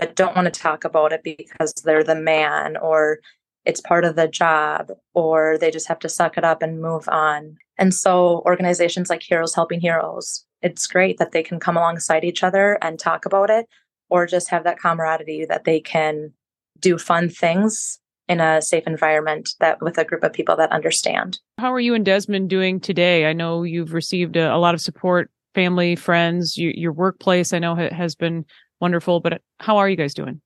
but 0.00 0.16
don't 0.16 0.34
want 0.34 0.52
to 0.52 0.60
talk 0.60 0.84
about 0.84 1.12
it 1.12 1.22
because 1.22 1.74
they're 1.84 2.02
the 2.02 2.14
man 2.14 2.76
or 2.78 3.18
it's 3.66 3.82
part 3.82 4.04
of 4.04 4.16
the 4.16 4.26
job 4.26 4.90
or 5.12 5.58
they 5.58 5.70
just 5.70 5.86
have 5.88 5.98
to 5.98 6.08
suck 6.08 6.38
it 6.38 6.44
up 6.44 6.62
and 6.62 6.80
move 6.80 7.06
on. 7.08 7.56
And 7.76 7.94
so 7.94 8.42
organizations 8.46 9.10
like 9.10 9.22
Heroes 9.22 9.54
Helping 9.54 9.80
Heroes, 9.80 10.46
it's 10.62 10.86
great 10.86 11.18
that 11.18 11.32
they 11.32 11.42
can 11.42 11.60
come 11.60 11.76
alongside 11.76 12.24
each 12.24 12.42
other 12.42 12.78
and 12.80 12.98
talk 12.98 13.26
about 13.26 13.50
it 13.50 13.66
or 14.08 14.26
just 14.26 14.48
have 14.48 14.64
that 14.64 14.78
camaraderie 14.78 15.44
that 15.46 15.64
they 15.64 15.80
can 15.80 16.32
do 16.80 16.98
fun 16.98 17.28
things 17.28 17.98
in 18.28 18.40
a 18.40 18.62
safe 18.62 18.84
environment 18.86 19.50
that 19.58 19.82
with 19.82 19.98
a 19.98 20.04
group 20.04 20.22
of 20.22 20.32
people 20.32 20.56
that 20.56 20.70
understand. 20.70 21.40
How 21.58 21.72
are 21.72 21.80
you 21.80 21.94
and 21.94 22.04
Desmond 22.04 22.48
doing 22.48 22.78
today? 22.78 23.26
I 23.26 23.32
know 23.32 23.64
you've 23.64 23.92
received 23.92 24.36
a, 24.36 24.54
a 24.54 24.58
lot 24.58 24.74
of 24.74 24.80
support, 24.80 25.30
family, 25.54 25.96
friends, 25.96 26.56
you, 26.56 26.72
your 26.74 26.92
workplace 26.92 27.52
I 27.52 27.58
know 27.58 27.74
ha- 27.74 27.92
has 27.92 28.14
been 28.14 28.44
wonderful, 28.80 29.18
but 29.18 29.42
how 29.58 29.78
are 29.78 29.88
you 29.88 29.96
guys 29.96 30.14
doing? 30.14 30.40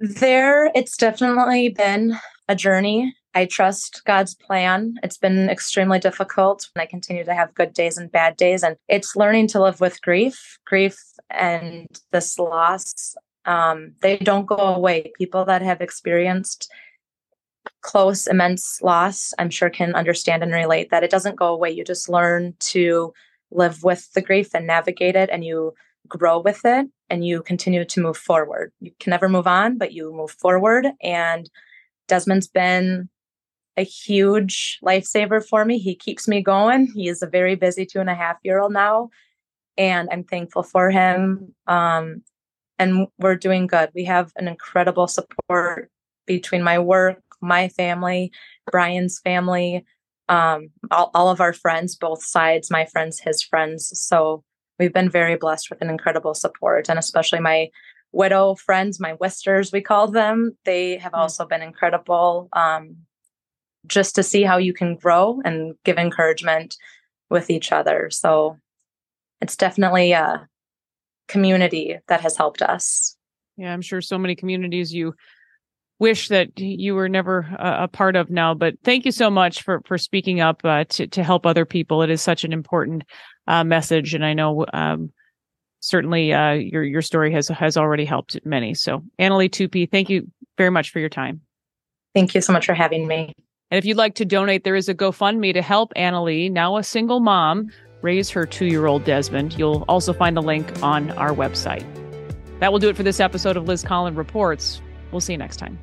There, 0.00 0.70
it's 0.74 0.96
definitely 0.96 1.68
been 1.68 2.16
a 2.48 2.56
journey. 2.56 3.14
I 3.34 3.44
trust 3.44 4.02
God's 4.06 4.34
plan. 4.34 4.94
It's 5.02 5.18
been 5.18 5.50
extremely 5.50 5.98
difficult. 5.98 6.68
And 6.74 6.80
I 6.80 6.86
continue 6.86 7.22
to 7.24 7.34
have 7.34 7.54
good 7.54 7.74
days 7.74 7.98
and 7.98 8.10
bad 8.10 8.38
days. 8.38 8.62
And 8.62 8.76
it's 8.88 9.14
learning 9.14 9.48
to 9.48 9.62
live 9.62 9.78
with 9.78 10.00
grief, 10.00 10.58
grief 10.66 10.96
and 11.28 11.86
this 12.12 12.38
loss. 12.38 13.14
Um, 13.46 13.92
they 14.02 14.18
don't 14.18 14.46
go 14.46 14.56
away. 14.56 15.12
People 15.16 15.44
that 15.44 15.62
have 15.62 15.80
experienced 15.80 16.70
close, 17.80 18.26
immense 18.26 18.80
loss, 18.82 19.32
I'm 19.38 19.50
sure 19.50 19.70
can 19.70 19.94
understand 19.94 20.42
and 20.42 20.52
relate 20.52 20.90
that 20.90 21.04
it 21.04 21.10
doesn't 21.10 21.36
go 21.36 21.52
away. 21.54 21.70
You 21.70 21.84
just 21.84 22.08
learn 22.08 22.54
to 22.60 23.12
live 23.50 23.82
with 23.84 24.12
the 24.12 24.22
grief 24.22 24.54
and 24.54 24.66
navigate 24.66 25.16
it, 25.16 25.30
and 25.30 25.44
you 25.44 25.74
grow 26.08 26.38
with 26.38 26.60
it 26.64 26.86
and 27.10 27.24
you 27.24 27.42
continue 27.42 27.84
to 27.84 28.00
move 28.00 28.16
forward. 28.16 28.72
You 28.80 28.92
can 29.00 29.10
never 29.10 29.28
move 29.28 29.46
on, 29.46 29.78
but 29.78 29.92
you 29.92 30.12
move 30.12 30.30
forward. 30.30 30.88
And 31.02 31.48
Desmond's 32.08 32.48
been 32.48 33.08
a 33.76 33.82
huge 33.82 34.78
lifesaver 34.84 35.44
for 35.44 35.64
me. 35.64 35.78
He 35.78 35.94
keeps 35.94 36.26
me 36.26 36.42
going. 36.42 36.88
He 36.94 37.08
is 37.08 37.22
a 37.22 37.26
very 37.26 37.54
busy 37.54 37.86
two 37.86 38.00
and 38.00 38.10
a 38.10 38.14
half 38.14 38.36
year 38.42 38.60
old 38.60 38.72
now, 38.72 39.10
and 39.76 40.08
I'm 40.10 40.24
thankful 40.24 40.62
for 40.62 40.90
him. 40.90 41.54
Um, 41.66 42.22
and 42.78 43.06
we're 43.18 43.36
doing 43.36 43.66
good. 43.66 43.90
We 43.94 44.04
have 44.04 44.32
an 44.36 44.48
incredible 44.48 45.08
support 45.08 45.90
between 46.26 46.62
my 46.62 46.78
work, 46.78 47.22
my 47.40 47.68
family, 47.68 48.32
Bryan's 48.70 49.20
family, 49.20 49.84
um, 50.28 50.70
all, 50.90 51.10
all 51.14 51.28
of 51.28 51.40
our 51.40 51.52
friends, 51.52 51.96
both 51.96 52.24
sides, 52.24 52.70
my 52.70 52.84
friends, 52.84 53.20
his 53.20 53.42
friends. 53.42 53.92
So 53.94 54.42
we've 54.78 54.92
been 54.92 55.10
very 55.10 55.36
blessed 55.36 55.70
with 55.70 55.80
an 55.82 55.90
incredible 55.90 56.34
support, 56.34 56.88
and 56.88 56.98
especially 56.98 57.40
my 57.40 57.70
widow 58.12 58.54
friends, 58.54 58.98
my 58.98 59.14
Wisters, 59.14 59.72
we 59.72 59.80
call 59.80 60.08
them. 60.08 60.56
They 60.64 60.96
have 60.98 61.12
mm-hmm. 61.12 61.20
also 61.20 61.46
been 61.46 61.62
incredible. 61.62 62.48
Um, 62.52 62.96
just 63.86 64.14
to 64.16 64.22
see 64.22 64.42
how 64.42 64.56
you 64.56 64.72
can 64.72 64.96
grow 64.96 65.40
and 65.44 65.74
give 65.84 65.96
encouragement 65.96 66.76
with 67.30 67.50
each 67.50 67.72
other. 67.72 68.10
So 68.10 68.58
it's 69.40 69.56
definitely 69.56 70.12
a 70.12 70.48
community 71.28 71.98
that 72.08 72.20
has 72.20 72.36
helped 72.36 72.62
us. 72.62 73.16
Yeah, 73.56 73.72
I'm 73.72 73.82
sure 73.82 74.00
so 74.00 74.18
many 74.18 74.34
communities 74.34 74.92
you 74.92 75.14
wish 75.98 76.28
that 76.28 76.58
you 76.58 76.94
were 76.94 77.08
never 77.08 77.44
uh, 77.58 77.84
a 77.84 77.88
part 77.88 78.16
of 78.16 78.30
now. 78.30 78.54
But 78.54 78.74
thank 78.84 79.04
you 79.04 79.12
so 79.12 79.30
much 79.30 79.62
for 79.62 79.80
for 79.86 79.98
speaking 79.98 80.40
up 80.40 80.60
uh, 80.64 80.84
to 80.90 81.06
to 81.06 81.22
help 81.22 81.46
other 81.46 81.64
people. 81.64 82.02
It 82.02 82.10
is 82.10 82.22
such 82.22 82.44
an 82.44 82.52
important 82.52 83.04
uh, 83.46 83.64
message, 83.64 84.14
and 84.14 84.24
I 84.24 84.34
know 84.34 84.66
um, 84.72 85.12
certainly 85.80 86.32
uh, 86.32 86.52
your 86.52 86.84
your 86.84 87.02
story 87.02 87.32
has 87.32 87.48
has 87.48 87.76
already 87.76 88.04
helped 88.04 88.38
many. 88.44 88.74
So, 88.74 89.02
Annalee 89.18 89.50
Tupy, 89.50 89.86
thank 89.86 90.10
you 90.10 90.30
very 90.58 90.70
much 90.70 90.90
for 90.90 91.00
your 91.00 91.08
time. 91.08 91.40
Thank 92.14 92.34
you 92.34 92.40
so 92.40 92.52
much 92.52 92.66
for 92.66 92.74
having 92.74 93.06
me. 93.06 93.32
And 93.70 93.78
if 93.78 93.84
you'd 93.84 93.96
like 93.96 94.14
to 94.16 94.24
donate, 94.24 94.64
there 94.64 94.76
is 94.76 94.88
a 94.88 94.94
GoFundMe 94.94 95.52
to 95.52 95.60
help 95.60 95.92
Annalee, 95.96 96.50
now 96.50 96.76
a 96.76 96.84
single 96.84 97.18
mom, 97.18 97.68
raise 98.02 98.30
her 98.30 98.46
two 98.46 98.66
year 98.66 98.86
old 98.86 99.04
Desmond. 99.04 99.58
You'll 99.58 99.84
also 99.88 100.12
find 100.12 100.36
the 100.36 100.42
link 100.42 100.82
on 100.82 101.10
our 101.12 101.32
website. 101.32 101.84
That 102.60 102.72
will 102.72 102.78
do 102.78 102.88
it 102.88 102.96
for 102.96 103.02
this 103.02 103.20
episode 103.20 103.56
of 103.56 103.66
Liz 103.68 103.82
Collin 103.82 104.14
Reports. 104.14 104.80
We'll 105.12 105.20
see 105.20 105.32
you 105.34 105.38
next 105.38 105.56
time. 105.58 105.78